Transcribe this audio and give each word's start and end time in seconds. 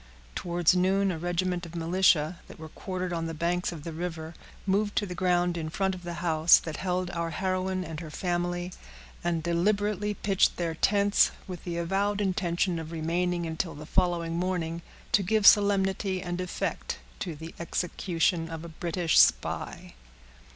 Towards 0.33 0.75
noon, 0.75 1.11
a 1.11 1.19
regiment 1.19 1.63
of 1.67 1.75
militia, 1.75 2.39
that 2.47 2.57
were 2.57 2.69
quartered 2.69 3.13
on 3.13 3.27
the 3.27 3.35
banks 3.35 3.71
of 3.71 3.83
the 3.83 3.93
river, 3.93 4.33
moved 4.65 4.95
to 4.95 5.05
the 5.05 5.13
ground 5.13 5.57
in 5.57 5.69
front 5.69 5.93
of 5.93 6.01
the 6.01 6.15
house 6.25 6.57
that 6.57 6.77
held 6.77 7.11
our 7.11 7.29
heroine 7.29 7.83
and 7.83 7.99
her 7.99 8.09
family, 8.09 8.73
and 9.23 9.43
deliberately 9.43 10.15
pitched 10.15 10.57
their 10.57 10.73
tents, 10.73 11.29
with 11.47 11.65
the 11.65 11.77
avowed 11.77 12.19
intention 12.19 12.79
of 12.79 12.91
remaining 12.91 13.45
until 13.45 13.75
the 13.75 13.85
following 13.85 14.35
morning, 14.39 14.81
to 15.11 15.21
give 15.21 15.45
solemnity 15.45 16.19
and 16.19 16.41
effect 16.41 16.97
to 17.19 17.35
the 17.35 17.53
execution 17.59 18.49
of 18.49 18.65
a 18.65 18.69
British 18.69 19.19
spy. 19.19 19.93